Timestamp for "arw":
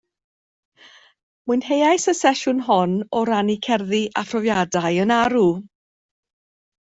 5.19-5.45